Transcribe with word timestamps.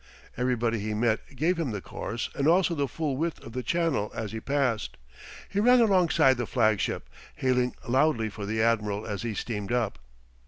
Everybody 0.35 0.79
he 0.79 0.95
met 0.95 1.35
gave 1.35 1.59
him 1.59 1.69
the 1.69 1.79
course 1.79 2.31
and 2.33 2.47
also 2.47 2.73
the 2.73 2.87
full 2.87 3.17
width 3.17 3.39
of 3.43 3.51
the 3.51 3.61
channel 3.61 4.11
as 4.15 4.31
he 4.31 4.39
passed. 4.39 4.97
He 5.47 5.59
ran 5.59 5.79
alongside 5.79 6.37
the 6.37 6.47
flag 6.47 6.79
ship, 6.79 7.07
hailing 7.35 7.75
loudly 7.87 8.29
for 8.29 8.47
the 8.47 8.63
admiral 8.63 9.05
as 9.05 9.21
he 9.21 9.35
steamed 9.35 9.71
up. 9.71 9.99